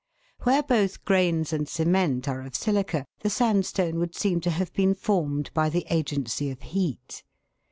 Where 0.41 0.63
both 0.63 1.05
grains 1.05 1.53
and 1.53 1.69
cement 1.69 2.27
are 2.27 2.41
of 2.41 2.55
silica, 2.55 3.05
the 3.19 3.29
sandstone 3.29 3.99
would 3.99 4.15
seem 4.15 4.41
to 4.41 4.49
have 4.49 4.73
been 4.73 4.95
formed 4.95 5.53
by 5.53 5.69
the 5.69 5.85
agency 5.91 6.49
of 6.49 6.59
heat. 6.63 7.23